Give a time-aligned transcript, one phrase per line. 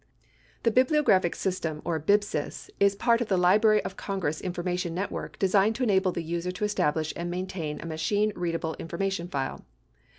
[0.63, 5.75] Bibliographic System or BIBS YS is part of the Library of Congress information network designed
[5.75, 9.63] to enable the user to establish and main tain a machine readable information file.